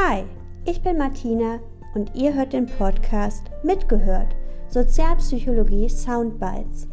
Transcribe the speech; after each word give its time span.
Hi, 0.00 0.22
ich 0.64 0.80
bin 0.80 0.96
Martina 0.96 1.58
und 1.94 2.14
ihr 2.14 2.32
hört 2.32 2.52
den 2.52 2.66
Podcast 2.66 3.46
Mitgehört 3.64 4.36
Sozialpsychologie 4.68 5.88
Soundbites. 5.88 6.86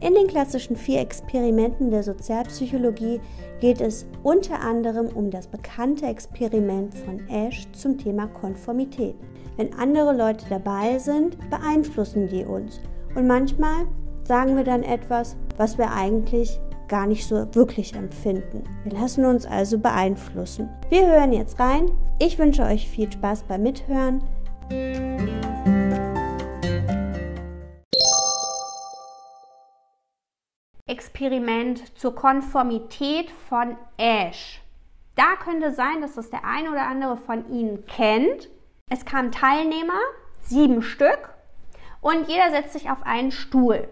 In 0.00 0.14
den 0.14 0.28
klassischen 0.28 0.76
vier 0.76 1.00
Experimenten 1.00 1.90
der 1.90 2.04
Sozialpsychologie 2.04 3.20
geht 3.60 3.80
es 3.80 4.06
unter 4.22 4.60
anderem 4.60 5.08
um 5.08 5.28
das 5.30 5.48
bekannte 5.48 6.06
Experiment 6.06 6.94
von 6.94 7.18
Ash 7.28 7.66
zum 7.72 7.98
Thema 7.98 8.28
Konformität. 8.28 9.16
Wenn 9.56 9.74
andere 9.74 10.16
Leute 10.16 10.44
dabei 10.48 10.98
sind, 10.98 11.36
beeinflussen 11.50 12.28
die 12.28 12.44
uns. 12.44 12.80
Und 13.16 13.26
manchmal 13.26 13.86
sagen 14.22 14.56
wir 14.56 14.64
dann 14.64 14.84
etwas, 14.84 15.36
was 15.56 15.78
wir 15.78 15.92
eigentlich 15.92 16.60
gar 16.92 17.06
nicht 17.06 17.26
so 17.26 17.54
wirklich 17.54 17.94
empfinden. 17.94 18.64
Wir 18.84 18.92
lassen 18.92 19.24
uns 19.24 19.46
also 19.46 19.78
beeinflussen. 19.78 20.68
Wir 20.90 21.06
hören 21.06 21.32
jetzt 21.32 21.58
rein. 21.58 21.90
Ich 22.18 22.38
wünsche 22.38 22.64
euch 22.64 22.86
viel 22.86 23.10
Spaß 23.10 23.44
beim 23.44 23.62
Mithören. 23.62 24.22
Experiment 30.86 31.98
zur 31.98 32.14
Konformität 32.14 33.30
von 33.48 33.78
Ash. 33.96 34.60
Da 35.14 35.36
könnte 35.42 35.72
sein, 35.72 36.02
dass 36.02 36.16
das 36.16 36.28
der 36.28 36.44
eine 36.44 36.70
oder 36.70 36.86
andere 36.88 37.16
von 37.16 37.50
Ihnen 37.50 37.86
kennt. 37.86 38.50
Es 38.90 39.06
kamen 39.06 39.32
Teilnehmer, 39.32 39.98
sieben 40.42 40.82
Stück, 40.82 41.30
und 42.02 42.28
jeder 42.28 42.50
setzt 42.50 42.74
sich 42.74 42.90
auf 42.90 43.02
einen 43.04 43.32
Stuhl. 43.32 43.88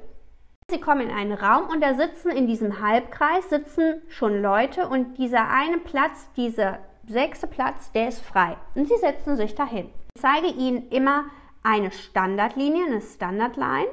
Sie 0.70 0.80
kommen 0.80 1.00
in 1.00 1.10
einen 1.10 1.32
Raum 1.32 1.68
und 1.68 1.82
da 1.82 1.94
sitzen 1.94 2.30
in 2.30 2.46
diesem 2.46 2.80
Halbkreis 2.80 3.50
sitzen 3.50 4.00
schon 4.08 4.40
Leute 4.40 4.88
und 4.88 5.18
dieser 5.18 5.50
eine 5.50 5.78
Platz, 5.78 6.30
dieser 6.36 6.78
sechste 7.08 7.48
Platz, 7.48 7.90
der 7.90 8.06
ist 8.06 8.20
frei. 8.20 8.56
Und 8.76 8.86
sie 8.86 8.96
setzen 8.98 9.36
sich 9.36 9.56
dahin. 9.56 9.90
Ich 10.14 10.22
zeige 10.22 10.46
Ihnen 10.46 10.88
immer 10.90 11.24
eine 11.64 11.90
Standardlinie, 11.90 12.86
eine 12.86 13.00
Standardline 13.00 13.88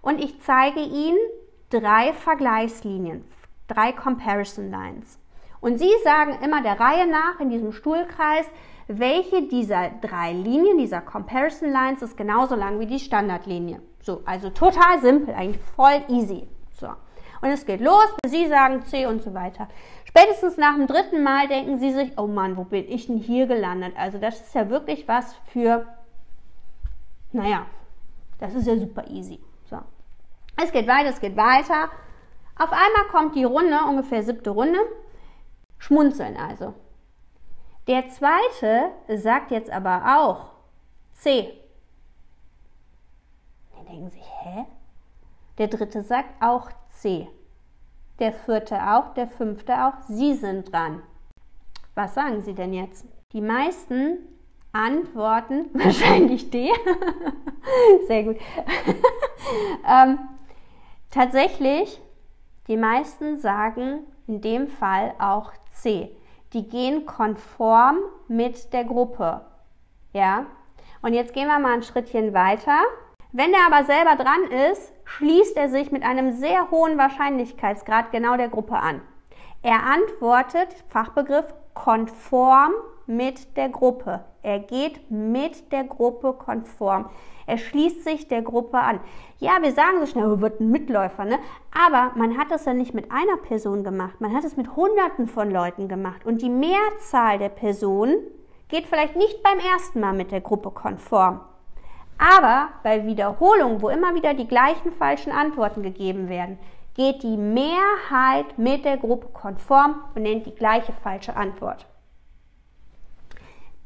und 0.00 0.18
ich 0.18 0.40
zeige 0.40 0.80
Ihnen 0.80 1.18
drei 1.68 2.14
Vergleichslinien, 2.14 3.24
drei 3.68 3.92
Comparison 3.92 4.70
Lines. 4.70 5.18
Und 5.60 5.78
Sie 5.78 5.92
sagen 6.04 6.38
immer 6.42 6.62
der 6.62 6.80
Reihe 6.80 7.06
nach 7.06 7.38
in 7.38 7.50
diesem 7.50 7.72
Stuhlkreis, 7.72 8.46
welche 8.86 9.42
dieser 9.42 9.90
drei 10.00 10.32
Linien, 10.32 10.78
dieser 10.78 11.02
Comparison 11.02 11.70
Lines, 11.70 12.00
ist 12.00 12.16
genauso 12.16 12.54
lang 12.54 12.80
wie 12.80 12.86
die 12.86 12.98
Standardlinie. 12.98 13.80
So, 14.04 14.20
also 14.26 14.50
total 14.50 15.00
simpel, 15.00 15.34
eigentlich 15.34 15.62
voll 15.74 16.04
easy. 16.08 16.46
So. 16.78 16.88
Und 17.40 17.48
es 17.48 17.64
geht 17.64 17.80
los, 17.80 18.14
Sie 18.26 18.46
sagen 18.48 18.84
C 18.84 19.06
und 19.06 19.22
so 19.22 19.32
weiter. 19.32 19.66
Spätestens 20.04 20.58
nach 20.58 20.74
dem 20.74 20.86
dritten 20.86 21.22
Mal 21.22 21.48
denken 21.48 21.78
Sie 21.78 21.90
sich, 21.90 22.12
oh 22.18 22.26
Mann, 22.26 22.58
wo 22.58 22.64
bin 22.64 22.86
ich 22.86 23.06
denn 23.06 23.16
hier 23.16 23.46
gelandet? 23.46 23.94
Also 23.96 24.18
das 24.18 24.42
ist 24.42 24.54
ja 24.54 24.68
wirklich 24.68 25.08
was 25.08 25.34
für, 25.46 25.86
naja, 27.32 27.64
das 28.38 28.54
ist 28.54 28.66
ja 28.66 28.76
super 28.76 29.08
easy. 29.08 29.40
So. 29.70 29.78
Es 30.62 30.70
geht 30.70 30.86
weiter, 30.86 31.08
es 31.08 31.20
geht 31.20 31.36
weiter. 31.36 31.88
Auf 32.58 32.72
einmal 32.72 33.06
kommt 33.10 33.34
die 33.34 33.44
Runde, 33.44 33.78
ungefähr 33.88 34.22
siebte 34.22 34.50
Runde. 34.50 34.78
Schmunzeln 35.78 36.36
also. 36.36 36.74
Der 37.86 38.08
zweite 38.08 38.90
sagt 39.08 39.50
jetzt 39.50 39.70
aber 39.70 40.18
auch 40.18 40.50
C 41.14 41.63
denken 43.84 44.10
sich, 44.10 44.24
hä? 44.42 44.64
Der 45.58 45.68
dritte 45.68 46.02
sagt 46.02 46.42
auch 46.42 46.70
C. 46.90 47.28
Der 48.18 48.32
vierte 48.32 48.76
auch, 48.76 49.14
der 49.14 49.28
fünfte 49.28 49.86
auch. 49.86 49.94
Sie 50.08 50.34
sind 50.34 50.72
dran. 50.72 51.02
Was 51.94 52.14
sagen 52.14 52.42
Sie 52.42 52.54
denn 52.54 52.72
jetzt? 52.72 53.06
Die 53.32 53.40
meisten 53.40 54.18
antworten 54.72 55.70
wahrscheinlich 55.72 56.50
D. 56.50 56.70
Sehr 58.06 58.24
gut. 58.24 58.36
ähm, 59.88 60.18
tatsächlich, 61.10 62.00
die 62.68 62.76
meisten 62.76 63.38
sagen 63.38 64.00
in 64.26 64.40
dem 64.40 64.68
Fall 64.68 65.14
auch 65.18 65.52
C. 65.72 66.14
Die 66.52 66.68
gehen 66.68 67.06
konform 67.06 67.98
mit 68.28 68.72
der 68.72 68.84
Gruppe. 68.84 69.44
Ja? 70.12 70.46
Und 71.02 71.12
jetzt 71.12 71.34
gehen 71.34 71.48
wir 71.48 71.58
mal 71.58 71.74
ein 71.74 71.82
Schrittchen 71.82 72.32
weiter. 72.32 72.78
Wenn 73.36 73.52
er 73.52 73.66
aber 73.66 73.84
selber 73.84 74.14
dran 74.14 74.44
ist, 74.70 74.92
schließt 75.06 75.56
er 75.56 75.68
sich 75.68 75.90
mit 75.90 76.04
einem 76.04 76.34
sehr 76.34 76.70
hohen 76.70 76.96
Wahrscheinlichkeitsgrad 76.96 78.12
genau 78.12 78.36
der 78.36 78.48
Gruppe 78.48 78.76
an. 78.76 79.00
Er 79.60 79.82
antwortet, 79.82 80.68
Fachbegriff, 80.88 81.52
konform 81.74 82.70
mit 83.08 83.56
der 83.56 83.70
Gruppe. 83.70 84.24
Er 84.44 84.60
geht 84.60 85.10
mit 85.10 85.72
der 85.72 85.82
Gruppe 85.82 86.34
konform. 86.34 87.10
Er 87.48 87.58
schließt 87.58 88.04
sich 88.04 88.28
der 88.28 88.42
Gruppe 88.42 88.78
an. 88.78 89.00
Ja, 89.40 89.60
wir 89.60 89.72
sagen 89.72 89.98
so 89.98 90.06
schnell, 90.06 90.30
oh, 90.30 90.40
wird 90.40 90.60
ein 90.60 90.70
Mitläufer, 90.70 91.24
ne? 91.24 91.40
Aber 91.76 92.12
man 92.14 92.38
hat 92.38 92.52
es 92.52 92.66
ja 92.66 92.72
nicht 92.72 92.94
mit 92.94 93.10
einer 93.10 93.38
Person 93.38 93.82
gemacht. 93.82 94.20
Man 94.20 94.32
hat 94.32 94.44
es 94.44 94.56
mit 94.56 94.76
Hunderten 94.76 95.26
von 95.26 95.50
Leuten 95.50 95.88
gemacht. 95.88 96.24
Und 96.24 96.40
die 96.40 96.50
Mehrzahl 96.50 97.38
der 97.40 97.48
Personen 97.48 98.14
geht 98.68 98.86
vielleicht 98.86 99.16
nicht 99.16 99.42
beim 99.42 99.58
ersten 99.58 99.98
Mal 99.98 100.12
mit 100.12 100.30
der 100.30 100.40
Gruppe 100.40 100.70
konform. 100.70 101.40
Aber 102.18 102.68
bei 102.82 103.06
Wiederholungen, 103.06 103.82
wo 103.82 103.88
immer 103.88 104.14
wieder 104.14 104.34
die 104.34 104.46
gleichen 104.46 104.92
falschen 104.92 105.32
Antworten 105.32 105.82
gegeben 105.82 106.28
werden, 106.28 106.58
geht 106.94 107.22
die 107.22 107.36
Mehrheit 107.36 108.56
mit 108.56 108.84
der 108.84 108.96
Gruppe 108.96 109.28
konform 109.32 109.96
und 110.14 110.22
nennt 110.22 110.46
die 110.46 110.54
gleiche 110.54 110.92
falsche 110.92 111.36
Antwort. 111.36 111.86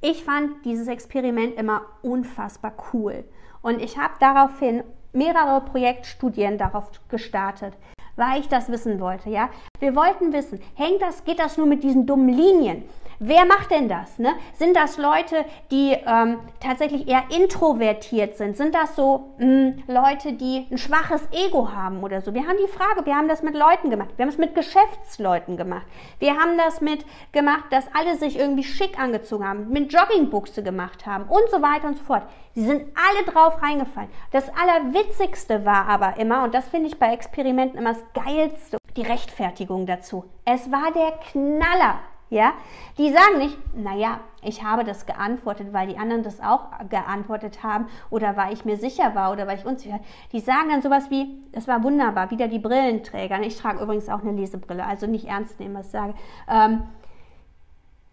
Ich 0.01 0.23
fand 0.25 0.65
dieses 0.65 0.89
Experiment 0.89 1.57
immer 1.57 1.83
unfassbar 2.03 2.73
cool 2.93 3.25
und 3.63 3.81
ich 3.83 3.99
habe 3.99 4.15
daraufhin 4.21 4.85
mehrere 5.13 5.63
Projektstudien 5.63 6.59
darauf 6.59 6.91
gestartet 7.09 7.75
weil 8.19 8.41
ich 8.41 8.49
das 8.49 8.69
wissen 8.69 9.01
wollte, 9.01 9.31
ja. 9.31 9.49
Wir 9.79 9.95
wollten 9.95 10.33
wissen, 10.33 10.61
hängt 10.75 11.01
das, 11.01 11.25
geht 11.25 11.39
das 11.39 11.57
nur 11.57 11.67
mit 11.67 11.85
diesen 11.85 12.05
dummen 12.05 12.29
Linien? 12.29 12.83
Wer 13.21 13.47
macht 13.47 13.73
denn 13.73 13.89
das? 13.89 14.19
Ne? 14.19 14.35
Sind 14.55 14.77
das 14.77 14.97
Leute, 14.97 15.45
die 15.73 15.97
ähm, 16.07 16.39
tatsächlich 16.61 17.09
eher 17.09 17.25
introvertiert 17.37 18.37
sind? 18.37 18.57
Sind 18.57 18.77
das 18.77 18.95
so 18.95 19.35
mh, 19.39 19.45
hm, 19.45 19.83
Leute, 19.89 20.35
die 20.35 20.67
ein 20.71 20.79
schwaches 20.79 21.23
Ego 21.33 21.73
haben 21.73 22.05
oder 22.05 22.21
so? 22.21 22.33
Wir 22.33 22.47
haben 22.47 22.59
die 22.65 22.71
Frage, 22.71 23.05
wir 23.07 23.17
haben 23.17 23.27
das 23.27 23.43
mit 23.43 23.57
Leuten 23.57 23.91
gemacht. 23.91 24.11
Wir 24.17 24.25
haben 24.25 24.31
es 24.31 24.39
mit 24.39 24.55
Geschäftsleuten 24.55 25.57
gemacht. 25.57 25.87
Wir 26.21 26.37
haben 26.37 26.57
das 26.57 26.81
mit 26.81 27.05
gemacht, 27.33 27.65
dass 27.71 27.87
alle 27.93 28.17
sich 28.17 28.39
irgendwie 28.39 28.63
schick 28.65 29.01
angezogen 29.01 29.47
haben, 29.47 29.69
mit 29.71 29.93
Joggingbuchse 29.93 30.63
gemacht 30.63 31.05
haben 31.05 31.25
und 31.25 31.51
so 31.51 31.61
weiter 31.61 31.89
und 31.89 31.99
so 31.99 32.05
fort. 32.05 32.23
Sie 32.55 32.65
sind 32.65 32.87
alle 32.97 33.25
drauf 33.33 33.61
reingefallen. 33.61 34.11
Das 34.31 34.49
Allerwitzigste 34.55 35.65
war 35.65 35.89
aber 35.89 36.19
immer, 36.19 36.45
und 36.45 36.55
das 36.55 36.69
finde 36.69 36.89
ich 36.89 36.99
bei 36.99 37.13
Experimenten 37.13 37.79
immer 37.79 37.95
das 37.95 38.05
Geilste, 38.15 38.79
die 38.97 39.03
Rechtfertigung 39.03 39.87
dazu. 39.87 40.25
Es 40.45 40.71
war 40.71 40.93
der 40.93 41.13
Knaller. 41.33 42.01
Ja, 42.31 42.53
die 42.99 43.11
sagen 43.11 43.39
nicht, 43.39 43.57
naja, 43.75 44.21
ich 44.43 44.63
habe 44.63 44.85
das 44.85 45.07
geantwortet, 45.07 45.73
weil 45.73 45.89
die 45.89 45.97
anderen 45.97 46.23
das 46.23 46.41
auch 46.41 46.67
geantwortet 46.91 47.63
haben 47.63 47.87
oder 48.11 48.37
weil 48.37 48.53
ich 48.53 48.67
mir 48.67 48.77
sicher 48.77 49.15
war 49.15 49.33
oder 49.33 49.47
weil 49.47 49.59
ich 49.59 49.65
unsicher 49.65 49.95
war. 49.95 50.05
Die 50.33 50.41
sagen 50.41 50.69
dann 50.69 50.83
sowas 50.83 51.11
wie, 51.11 51.43
es 51.53 51.67
war 51.67 51.83
wunderbar, 51.83 52.31
wieder 52.31 52.49
die 52.49 52.59
Brillenträger. 52.59 53.41
Ich 53.41 53.57
trage 53.57 53.83
übrigens 53.83 54.11
auch 54.11 54.21
eine 54.21 54.33
Lesebrille, 54.33 54.85
also 54.85 55.07
nicht 55.07 55.27
ernst 55.27 55.59
nehmen, 55.59 55.75
was 55.75 55.87
ich 55.87 55.93
sage. 55.93 56.15
Ähm, 56.49 56.83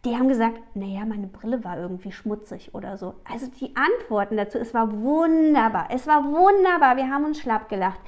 die 0.05 0.15
haben 0.15 0.29
gesagt, 0.29 0.61
naja, 0.75 1.03
meine 1.03 1.27
Brille 1.27 1.63
war 1.63 1.77
irgendwie 1.77 2.11
schmutzig 2.11 2.75
oder 2.75 2.95
so. 2.97 3.15
Also 3.29 3.47
die 3.59 3.75
Antworten 3.75 4.37
dazu, 4.37 4.59
es 4.59 4.73
war 4.73 5.01
wunderbar. 5.01 5.87
Es 5.89 6.05
war 6.05 6.23
wunderbar. 6.23 6.95
Wir 6.95 7.09
haben 7.09 7.25
uns 7.25 7.39
schlapp 7.39 7.69
gelacht. 7.69 7.99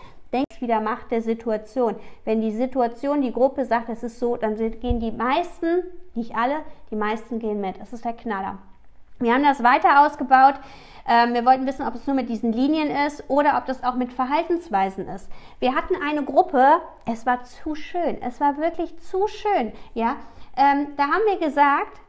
Wieder 0.62 0.82
Macht 0.82 1.12
der 1.12 1.22
Situation. 1.22 1.96
Wenn 2.26 2.42
die 2.42 2.52
Situation, 2.52 3.22
die 3.22 3.34
Gruppe 3.34 3.66
sagt, 3.66 3.90
es 3.90 4.04
ist 4.04 4.20
so, 4.20 4.38
dann 4.38 4.56
gehen 4.56 5.00
die 5.00 5.12
meisten, 5.12 5.84
nicht 6.16 6.36
alle, 6.36 6.58
die 6.92 6.96
meisten 6.96 7.40
gehen 7.40 7.62
mit. 7.62 7.80
Das 7.80 7.94
ist 7.94 8.06
der 8.06 8.14
Knaller. 8.14 8.58
Wir 9.20 9.34
haben 9.34 9.44
das 9.44 9.64
weiter 9.64 10.06
ausgebaut. 10.06 10.56
Ähm, 11.08 11.34
wir 11.34 11.46
wollten 11.46 11.66
wissen, 11.66 11.88
ob 11.88 11.96
es 11.96 12.06
nur 12.06 12.16
mit 12.16 12.30
diesen 12.30 12.52
Linien 12.52 12.90
ist 13.08 13.24
oder 13.30 13.58
ob 13.58 13.66
das 13.66 13.84
auch 13.84 13.96
mit 13.96 14.14
Verhaltensweisen 14.14 15.08
ist. 15.08 15.30
Wir 15.60 15.74
hatten 15.74 15.96
eine 15.96 16.24
Gruppe, 16.24 16.82
es 17.06 17.26
war 17.26 17.44
zu 17.44 17.76
schön, 17.76 18.22
es 18.22 18.40
war 18.42 18.58
wirklich 18.58 18.98
zu 19.00 19.28
schön. 19.28 19.72
Ja, 19.94 20.18
ähm, 20.58 20.90
da 20.98 21.04
haben 21.04 21.24
wir 21.28 21.40
gesagt, 21.40 22.00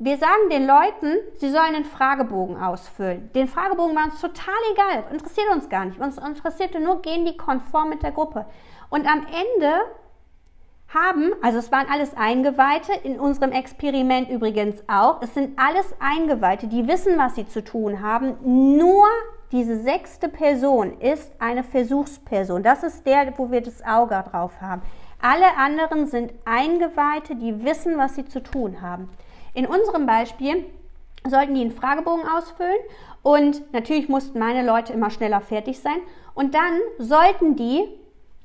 wir 0.00 0.16
sagen 0.16 0.48
den 0.50 0.66
Leuten, 0.66 1.16
sie 1.38 1.50
sollen 1.50 1.74
einen 1.74 1.84
Fragebogen 1.84 2.56
ausfüllen. 2.56 3.30
Den 3.34 3.48
Fragebogen 3.48 3.96
war 3.96 4.04
uns 4.04 4.20
total 4.20 4.54
egal, 4.72 5.04
interessiert 5.10 5.48
uns 5.52 5.68
gar 5.68 5.84
nicht. 5.86 5.98
Uns 5.98 6.18
interessierte 6.18 6.78
nur, 6.78 7.02
gehen 7.02 7.24
die 7.24 7.36
konform 7.36 7.88
mit 7.88 8.02
der 8.04 8.12
Gruppe. 8.12 8.46
Und 8.90 9.06
am 9.06 9.26
Ende 9.26 9.72
haben, 10.94 11.32
also 11.42 11.58
es 11.58 11.72
waren 11.72 11.88
alles 11.90 12.16
Eingeweihte, 12.16 12.92
in 13.02 13.18
unserem 13.18 13.52
Experiment 13.52 14.30
übrigens 14.30 14.82
auch, 14.86 15.20
es 15.20 15.34
sind 15.34 15.58
alles 15.58 15.92
Eingeweihte, 15.98 16.68
die 16.68 16.86
wissen, 16.86 17.18
was 17.18 17.34
sie 17.34 17.46
zu 17.46 17.62
tun 17.62 18.00
haben. 18.00 18.36
Nur 18.76 19.04
diese 19.50 19.80
sechste 19.80 20.28
Person 20.28 21.00
ist 21.00 21.32
eine 21.40 21.64
Versuchsperson. 21.64 22.62
Das 22.62 22.84
ist 22.84 23.04
der, 23.04 23.36
wo 23.36 23.50
wir 23.50 23.62
das 23.62 23.84
Auge 23.84 24.22
drauf 24.30 24.60
haben. 24.60 24.82
Alle 25.20 25.56
anderen 25.56 26.06
sind 26.06 26.32
Eingeweihte, 26.44 27.34
die 27.34 27.64
wissen, 27.64 27.98
was 27.98 28.14
sie 28.14 28.24
zu 28.24 28.40
tun 28.42 28.80
haben. 28.80 29.10
In 29.58 29.66
unserem 29.66 30.06
Beispiel 30.06 30.66
sollten 31.26 31.56
die 31.56 31.62
einen 31.62 31.72
Fragebogen 31.72 32.24
ausfüllen 32.28 32.78
und 33.24 33.72
natürlich 33.72 34.08
mussten 34.08 34.38
meine 34.38 34.64
Leute 34.64 34.92
immer 34.92 35.10
schneller 35.10 35.40
fertig 35.40 35.80
sein. 35.80 35.98
Und 36.34 36.54
dann 36.54 36.78
sollten 36.98 37.56
die 37.56 37.82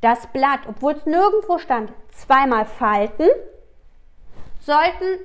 das 0.02 0.26
Blatt, 0.34 0.62
obwohl 0.68 0.94
es 0.94 1.06
nirgendwo 1.06 1.60
stand, 1.60 1.94
zweimal 2.10 2.66
falten, 2.66 3.28
sollten 4.60 5.20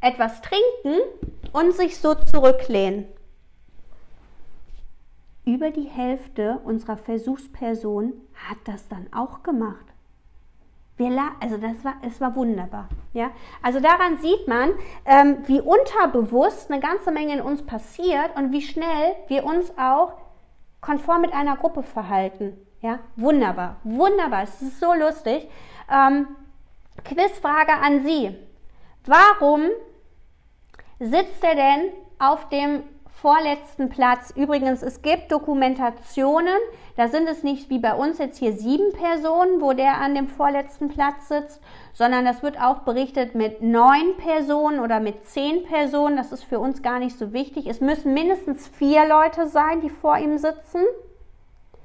etwas 0.00 0.40
trinken 0.40 1.02
und 1.52 1.74
sich 1.74 1.98
so 1.98 2.14
zurücklehnen. 2.14 3.04
Über 5.44 5.70
die 5.70 5.90
Hälfte 5.90 6.60
unserer 6.64 6.96
Versuchspersonen 6.96 8.14
hat 8.48 8.56
das 8.64 8.88
dann 8.88 9.06
auch 9.12 9.42
gemacht. 9.42 9.84
Wir 10.96 11.10
also 11.40 11.58
das 11.58 11.84
war, 11.84 11.94
es 12.02 12.20
war 12.20 12.34
wunderbar. 12.36 12.88
Ja? 13.12 13.30
Also 13.62 13.80
daran 13.80 14.18
sieht 14.18 14.48
man, 14.48 14.70
ähm, 15.04 15.38
wie 15.46 15.60
unterbewusst 15.60 16.70
eine 16.70 16.80
ganze 16.80 17.10
Menge 17.10 17.34
in 17.34 17.40
uns 17.42 17.64
passiert 17.64 18.34
und 18.34 18.50
wie 18.52 18.62
schnell 18.62 19.14
wir 19.28 19.44
uns 19.44 19.76
auch 19.78 20.14
konform 20.80 21.20
mit 21.20 21.34
einer 21.34 21.56
Gruppe 21.56 21.82
verhalten. 21.82 22.56
Ja? 22.80 23.00
Wunderbar, 23.16 23.76
wunderbar. 23.84 24.44
Es 24.44 24.62
ist 24.62 24.80
so 24.80 24.94
lustig. 24.94 25.48
Ähm, 25.92 26.28
Quizfrage 27.04 27.74
an 27.74 28.04
Sie. 28.04 28.34
Warum 29.04 29.64
sitzt 30.98 31.44
er 31.44 31.54
denn 31.54 31.92
auf 32.18 32.48
dem 32.48 32.82
vorletzten 33.20 33.88
Platz. 33.88 34.30
Übrigens, 34.36 34.82
es 34.82 35.00
gibt 35.00 35.32
Dokumentationen, 35.32 36.58
da 36.96 37.08
sind 37.08 37.26
es 37.28 37.42
nicht 37.42 37.70
wie 37.70 37.78
bei 37.78 37.94
uns 37.94 38.18
jetzt 38.18 38.38
hier 38.38 38.52
sieben 38.52 38.92
Personen, 38.92 39.60
wo 39.60 39.72
der 39.72 40.00
an 40.00 40.14
dem 40.14 40.28
vorletzten 40.28 40.88
Platz 40.88 41.28
sitzt, 41.28 41.60
sondern 41.92 42.24
das 42.24 42.42
wird 42.42 42.60
auch 42.60 42.80
berichtet 42.80 43.34
mit 43.34 43.62
neun 43.62 44.16
Personen 44.18 44.80
oder 44.80 45.00
mit 45.00 45.26
zehn 45.26 45.64
Personen. 45.64 46.16
Das 46.16 46.30
ist 46.30 46.44
für 46.44 46.58
uns 46.58 46.82
gar 46.82 46.98
nicht 46.98 47.18
so 47.18 47.32
wichtig. 47.32 47.66
Es 47.66 47.80
müssen 47.80 48.12
mindestens 48.12 48.68
vier 48.68 49.08
Leute 49.08 49.48
sein, 49.48 49.80
die 49.80 49.90
vor 49.90 50.18
ihm 50.18 50.36
sitzen. 50.36 50.82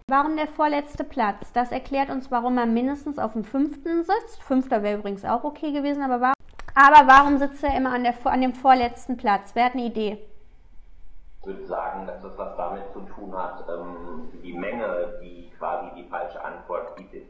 Warum 0.08 0.36
der 0.36 0.48
vorletzte 0.48 1.06
Platz? 1.06 1.54
Das 1.54 1.72
erklärt 1.72 2.10
uns, 2.10 2.30
warum 2.30 2.58
er 2.58 2.66
mindestens 2.66 3.18
auf 3.18 3.34
dem 3.34 3.46
fünften 3.46 4.04
sitzt. 4.04 4.44
Fünfter 4.44 4.84
wäre 4.84 5.00
übrigens 5.00 5.24
auch 5.24 5.46
okay 5.46 5.72
gewesen, 5.72 6.04
aber 6.04 6.20
warum, 6.20 6.34
aber 6.76 7.08
warum 7.08 7.38
sitzt 7.38 7.64
er 7.64 7.78
immer 7.78 7.94
an, 7.94 8.04
der, 8.04 8.16
an 8.26 8.42
dem 8.42 8.54
vorletzten 8.54 9.16
Platz? 9.16 9.52
Wer 9.54 9.66
hat 9.66 9.74
eine 9.74 9.86
Idee? 9.86 10.20
Würde 11.44 11.66
sagen, 11.66 12.06
dass 12.06 12.22
das 12.22 12.38
was 12.38 12.56
damit 12.56 12.84
zu 12.94 13.00
tun 13.02 13.36
hat, 13.36 13.66
ähm, 13.68 14.30
die 14.44 14.54
Menge, 14.54 15.20
die 15.22 15.52
quasi 15.58 15.90
die 15.96 16.08
falsche 16.08 16.44
Antwort 16.44 17.00
ist 17.12 17.28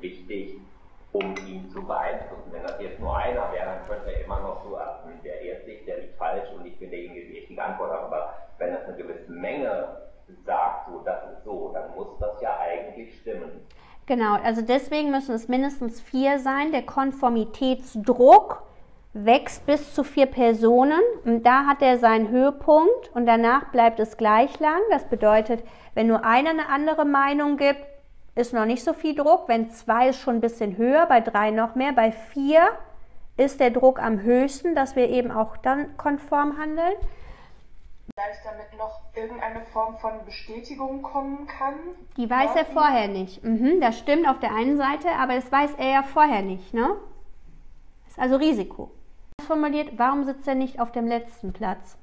wichtig, 0.00 0.60
um 1.12 1.34
ihn 1.46 1.70
zu 1.70 1.82
beeinflussen. 1.82 2.52
Wenn 2.52 2.62
das 2.62 2.78
jetzt 2.80 3.00
nur 3.00 3.16
einer 3.16 3.50
wäre, 3.52 3.66
dann 3.66 3.86
könnte 3.86 4.12
er 4.12 4.24
immer 4.24 4.40
noch 4.40 4.62
so, 4.64 4.78
der 5.24 5.42
irrt 5.42 5.64
sich, 5.64 5.84
der 5.84 5.98
liegt 5.98 6.16
falsch 6.18 6.48
und 6.56 6.66
ich 6.66 6.78
bin 6.78 6.90
derjenige, 6.90 7.26
die 7.26 7.38
richtige 7.38 7.62
Antwort 7.62 7.92
hat. 7.92 8.02
Aber 8.02 8.34
wenn 8.58 8.72
das 8.72 8.84
eine 8.84 8.96
gewisse 8.96 9.32
Menge 9.32 9.88
sagt, 10.44 10.88
so, 10.88 11.00
das 11.04 11.32
ist 11.32 11.44
so, 11.44 11.70
dann 11.72 11.94
muss 11.94 12.08
das 12.18 12.40
ja 12.40 12.58
eigentlich 12.58 13.18
stimmen. 13.20 13.50
Genau, 14.06 14.34
also 14.34 14.62
deswegen 14.62 15.10
müssen 15.10 15.34
es 15.34 15.48
mindestens 15.48 16.00
vier 16.00 16.38
sein. 16.38 16.70
Der 16.70 16.82
Konformitätsdruck 16.82 18.62
wächst 19.26 19.66
bis 19.66 19.92
zu 19.92 20.04
vier 20.04 20.26
Personen 20.26 21.00
und 21.24 21.42
da 21.42 21.66
hat 21.66 21.82
er 21.82 21.98
seinen 21.98 22.30
Höhepunkt 22.30 23.10
und 23.12 23.26
danach 23.26 23.66
bleibt 23.72 24.00
es 24.00 24.16
gleich 24.16 24.58
lang. 24.60 24.80
Das 24.90 25.04
bedeutet, 25.04 25.62
wenn 25.94 26.06
nur 26.06 26.24
einer 26.24 26.50
eine 26.50 26.68
andere 26.68 27.04
Meinung 27.04 27.56
gibt, 27.56 27.84
ist 28.36 28.54
noch 28.54 28.64
nicht 28.64 28.84
so 28.84 28.92
viel 28.92 29.14
Druck. 29.14 29.48
Wenn 29.48 29.70
zwei 29.70 30.10
ist 30.10 30.20
schon 30.20 30.36
ein 30.36 30.40
bisschen 30.40 30.76
höher, 30.76 31.06
bei 31.06 31.20
drei 31.20 31.50
noch 31.50 31.74
mehr, 31.74 31.92
bei 31.92 32.12
vier 32.12 32.68
ist 33.36 33.60
der 33.60 33.70
Druck 33.70 34.00
am 34.00 34.20
höchsten, 34.22 34.74
dass 34.74 34.96
wir 34.96 35.08
eben 35.10 35.30
auch 35.30 35.56
dann 35.56 35.96
konform 35.96 36.56
handeln. 36.58 36.94
Vielleicht 38.14 38.44
damit 38.44 38.78
noch 38.78 39.00
irgendeine 39.14 39.60
Form 39.72 39.98
von 39.98 40.24
Bestätigung 40.24 41.02
kommen 41.02 41.46
kann? 41.46 41.74
Die 42.16 42.30
weiß 42.30 42.54
er 42.54 42.64
vorher 42.64 43.08
nicht. 43.08 43.42
Mhm, 43.42 43.80
das 43.80 43.98
stimmt 43.98 44.28
auf 44.28 44.38
der 44.38 44.54
einen 44.54 44.76
Seite, 44.76 45.08
aber 45.18 45.34
das 45.34 45.50
weiß 45.50 45.74
er 45.78 45.90
ja 45.90 46.02
vorher 46.02 46.42
nicht. 46.42 46.72
Ne? 46.72 46.96
Das 48.04 48.12
ist 48.12 48.18
also 48.18 48.36
Risiko 48.36 48.90
formuliert, 49.46 49.98
warum 49.98 50.24
sitzt 50.24 50.46
er 50.46 50.54
nicht 50.54 50.80
auf 50.80 50.92
dem 50.92 51.06
letzten 51.06 51.52
Platz? 51.52 51.96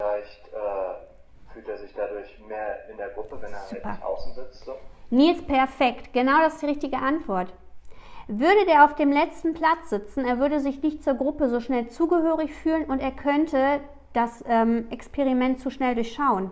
Vielleicht 0.00 0.48
äh, 0.48 1.52
fühlt 1.52 1.68
er 1.68 1.78
sich 1.78 1.92
dadurch 1.94 2.38
mehr 2.48 2.88
in 2.90 2.96
der 2.96 3.10
Gruppe, 3.10 3.40
wenn 3.40 3.52
er 3.52 3.60
halt 3.60 3.68
Super. 3.68 3.92
halt 3.92 4.02
außen 4.02 4.34
sitzt. 4.34 4.64
So. 4.64 4.72
Nils, 5.10 5.42
perfekt. 5.42 6.12
Genau 6.12 6.38
das 6.40 6.54
ist 6.54 6.62
die 6.62 6.66
richtige 6.66 6.98
Antwort. 6.98 7.52
Würde 8.28 8.66
der 8.66 8.84
auf 8.84 8.96
dem 8.96 9.12
letzten 9.12 9.54
Platz 9.54 9.90
sitzen, 9.90 10.24
er 10.24 10.38
würde 10.38 10.58
sich 10.58 10.82
nicht 10.82 11.04
zur 11.04 11.14
Gruppe 11.14 11.48
so 11.48 11.60
schnell 11.60 11.88
zugehörig 11.88 12.52
fühlen 12.52 12.84
und 12.86 12.98
er 13.00 13.12
könnte 13.12 13.80
das 14.14 14.42
ähm, 14.48 14.90
Experiment 14.90 15.60
zu 15.60 15.70
schnell 15.70 15.94
durchschauen. 15.94 16.50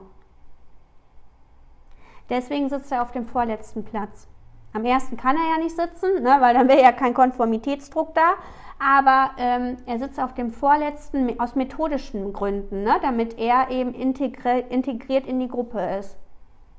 Deswegen 2.31 2.69
sitzt 2.69 2.93
er 2.93 3.03
auf 3.03 3.11
dem 3.11 3.27
vorletzten 3.27 3.85
Platz. 3.85 4.29
Am 4.75 4.85
ersten 4.85 5.17
kann 5.17 5.37
er 5.37 5.57
ja 5.57 5.63
nicht 5.63 5.77
sitzen, 5.77 6.23
ne, 6.23 6.37
weil 6.41 6.55
dann 6.55 6.69
wäre 6.69 6.83
ja 6.83 6.93
kein 6.93 7.15
Konformitätsdruck 7.15 8.15
da 8.15 8.35
aber 8.79 9.31
ähm, 9.39 9.77
er 9.87 9.99
sitzt 9.99 10.21
auf 10.21 10.35
dem 10.35 10.51
vorletzten 10.51 11.39
aus 11.41 11.55
methodischen 11.55 12.33
Gründen, 12.33 12.83
ne, 12.83 12.99
damit 13.03 13.39
er 13.39 13.71
eben 13.71 13.95
integri 13.95 14.65
integriert 14.69 15.27
in 15.27 15.41
die 15.41 15.49
Gruppe 15.49 15.81
ist. 15.99 16.19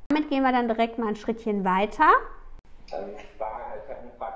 Damit 0.10 0.30
gehen 0.30 0.44
wir 0.44 0.52
dann 0.52 0.68
direkt 0.68 1.00
mal 1.00 1.08
ein 1.08 1.16
Schrittchen 1.16 1.66
weiter. 1.66 2.10
Ähm, 2.94 3.10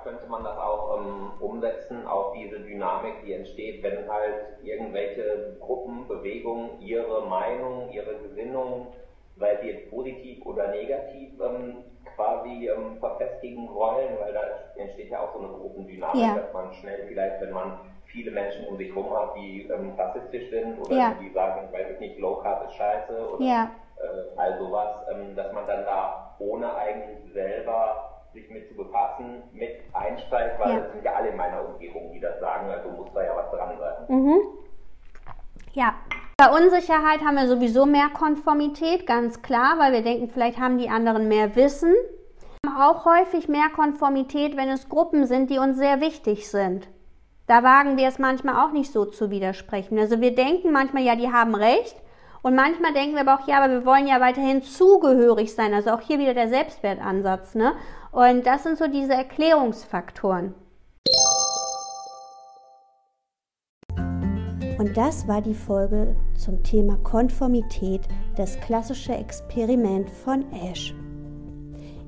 könnte 0.03 0.27
man 0.27 0.43
das 0.43 0.57
auch 0.57 0.97
ähm, 0.97 1.31
umsetzen 1.41 2.07
auf 2.07 2.33
diese 2.33 2.61
Dynamik, 2.61 3.15
die 3.25 3.33
entsteht, 3.33 3.83
wenn 3.83 4.09
halt 4.09 4.63
irgendwelche 4.63 5.57
Gruppen, 5.59 6.07
Bewegungen 6.07 6.81
ihre 6.81 7.27
Meinung, 7.27 7.89
ihre 7.91 8.15
Gesinnung, 8.19 8.87
sei 9.37 9.57
sie 9.61 9.67
jetzt 9.67 9.89
positiv 9.91 10.45
oder 10.45 10.69
negativ, 10.69 11.33
ähm, 11.41 11.83
quasi 12.19 12.67
ähm, 12.67 12.97
verfestigen 12.99 13.73
wollen, 13.73 14.19
weil 14.19 14.33
da 14.33 14.41
entsteht 14.75 15.09
ja 15.09 15.21
auch 15.21 15.33
so 15.33 15.39
eine 15.39 15.47
Gruppendynamik, 15.47 16.21
ja. 16.21 16.35
dass 16.35 16.51
man 16.51 16.73
schnell 16.73 17.05
vielleicht, 17.07 17.39
wenn 17.41 17.51
man 17.51 17.79
viele 18.07 18.31
Menschen 18.31 18.67
um 18.67 18.77
sich 18.77 18.93
herum 18.93 19.09
hat, 19.15 19.35
die 19.37 19.69
ähm, 19.69 19.93
rassistisch 19.97 20.49
sind 20.49 20.79
oder 20.79 20.95
ja. 20.95 21.15
die 21.21 21.31
sagen, 21.31 21.71
weiß 21.71 21.91
ich 21.93 21.99
nicht, 21.99 22.19
Low 22.19 22.35
Carb 22.37 22.67
ist 22.67 22.75
scheiße 22.75 23.29
oder 23.35 23.45
ja. 23.45 23.71
äh, 23.97 24.37
all 24.37 24.59
sowas, 24.59 25.07
ähm, 25.11 25.33
dass 25.35 25.53
man 25.53 25.65
dann 25.65 25.85
da 25.85 26.35
ohne 26.39 26.75
eigentlich 26.75 27.31
selber 27.33 28.21
sich 28.33 28.49
mit 28.49 28.67
zu 28.67 28.75
befassen, 28.75 29.43
mit 29.53 29.79
einsteigt, 29.93 30.59
weil 30.59 30.73
ja. 30.73 30.79
das 30.81 30.91
sind 30.91 31.05
ja 31.05 31.13
alle 31.13 31.29
in 31.29 31.37
meiner 31.37 31.65
Umgebung, 31.65 32.11
die 32.11 32.19
das 32.19 32.37
sagen, 32.41 32.69
also 32.69 32.89
muss 32.89 33.09
da 33.13 33.23
ja 33.23 33.35
was 33.35 33.49
dran 33.51 33.77
sein. 33.79 34.17
Mhm. 34.17 34.39
Ja, 35.73 35.93
bei 36.39 36.49
Unsicherheit 36.49 37.19
haben 37.19 37.35
wir 37.35 37.49
sowieso 37.49 37.85
mehr 37.85 38.07
Konformität, 38.13 39.05
ganz 39.05 39.41
klar, 39.41 39.77
weil 39.77 39.91
wir 39.91 40.03
denken, 40.03 40.29
vielleicht 40.29 40.57
haben 40.57 40.77
die 40.77 40.89
anderen 40.89 41.27
mehr 41.27 41.57
Wissen. 41.57 41.93
Wir 42.63 42.73
haben 42.73 42.81
auch 42.81 43.03
häufig 43.03 43.49
mehr 43.49 43.67
Konformität, 43.75 44.55
wenn 44.55 44.69
es 44.69 44.87
Gruppen 44.87 45.27
sind, 45.27 45.49
die 45.49 45.57
uns 45.57 45.77
sehr 45.77 45.99
wichtig 45.99 46.49
sind. 46.49 46.87
Da 47.47 47.61
wagen 47.63 47.97
wir 47.97 48.07
es 48.07 48.19
manchmal 48.19 48.65
auch 48.65 48.71
nicht 48.71 48.89
so 48.89 49.03
zu 49.03 49.31
widersprechen. 49.31 49.99
Also 49.99 50.21
wir 50.21 50.33
denken 50.33 50.71
manchmal, 50.71 51.03
ja, 51.03 51.17
die 51.17 51.29
haben 51.29 51.55
recht. 51.55 51.97
Und 52.41 52.55
manchmal 52.55 52.93
denken 52.93 53.15
wir 53.15 53.27
aber 53.27 53.43
auch, 53.43 53.45
ja, 53.45 53.61
aber 53.61 53.73
wir 53.73 53.85
wollen 53.85 54.07
ja 54.07 54.21
weiterhin 54.21 54.63
zugehörig 54.63 55.53
sein. 55.53 55.73
Also 55.73 55.89
auch 55.89 55.99
hier 55.99 56.19
wieder 56.19 56.35
der 56.35 56.47
Selbstwertansatz. 56.47 57.53
Ne? 57.53 57.73
Und 58.13 58.47
das 58.47 58.63
sind 58.63 58.77
so 58.77 58.87
diese 58.87 59.13
Erklärungsfaktoren. 59.13 60.53
Und 64.79 64.95
das 64.95 65.27
war 65.27 65.41
die 65.41 65.53
Folge 65.53 66.15
zum 66.35 66.63
Thema 66.63 66.95
Konformität, 67.03 67.99
das 68.37 68.57
klassische 68.61 69.13
Experiment 69.13 70.09
von 70.09 70.45
Ash. 70.53 70.95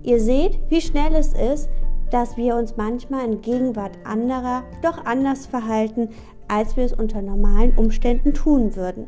Ihr 0.03 0.21
seht, 0.21 0.57
wie 0.69 0.79
schnell 0.79 1.13
es 1.13 1.33
ist, 1.33 1.69
dass 2.11 2.37
wir 2.37 2.55
uns 2.55 2.77
manchmal 2.77 3.25
in 3.25 3.41
Gegenwart 3.41 3.99
anderer 4.05 4.63
doch 4.81 5.03
anders 5.05 5.47
verhalten, 5.47 6.11
als 6.47 6.77
wir 6.77 6.85
es 6.85 6.93
unter 6.93 7.21
normalen 7.21 7.73
Umständen 7.75 8.33
tun 8.33 8.77
würden. 8.77 9.07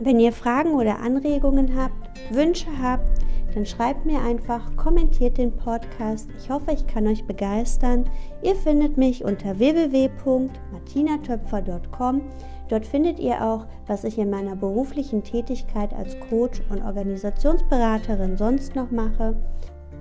Wenn 0.00 0.18
ihr 0.18 0.32
Fragen 0.32 0.74
oder 0.74 0.98
Anregungen 0.98 1.76
habt, 1.76 1.94
Wünsche 2.32 2.66
habt, 2.82 3.08
dann 3.54 3.64
schreibt 3.64 4.06
mir 4.06 4.20
einfach, 4.22 4.74
kommentiert 4.76 5.38
den 5.38 5.56
Podcast. 5.56 6.28
Ich 6.36 6.50
hoffe, 6.50 6.72
ich 6.72 6.88
kann 6.88 7.06
euch 7.06 7.24
begeistern. 7.24 8.10
Ihr 8.42 8.56
findet 8.56 8.96
mich 8.96 9.24
unter 9.24 9.56
www.martinatöpfer.com 9.58 12.22
Dort 12.68 12.86
findet 12.86 13.18
ihr 13.18 13.42
auch, 13.44 13.66
was 13.86 14.04
ich 14.04 14.18
in 14.18 14.30
meiner 14.30 14.56
beruflichen 14.56 15.22
Tätigkeit 15.22 15.92
als 15.94 16.18
Coach 16.28 16.62
und 16.70 16.82
Organisationsberaterin 16.82 18.36
sonst 18.36 18.76
noch 18.76 18.90
mache. 18.90 19.36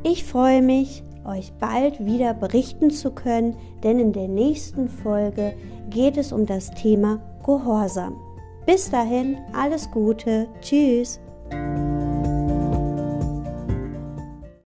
Ich 0.03 0.25
freue 0.25 0.62
mich, 0.62 1.03
euch 1.25 1.53
bald 1.53 2.05
wieder 2.05 2.33
berichten 2.33 2.89
zu 2.89 3.12
können, 3.12 3.55
denn 3.83 4.00
in 4.00 4.13
der 4.13 4.27
nächsten 4.27 4.89
Folge 4.89 5.53
geht 5.89 6.17
es 6.17 6.31
um 6.31 6.45
das 6.45 6.71
Thema 6.71 7.19
Gehorsam. 7.45 8.15
Bis 8.65 8.89
dahin, 8.89 9.38
alles 9.53 9.89
Gute, 9.91 10.47
tschüss. 10.62 11.19